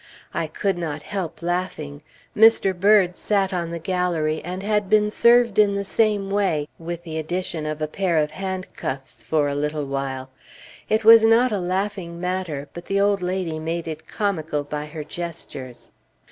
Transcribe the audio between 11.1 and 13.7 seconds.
not a laughing matter; but the old lady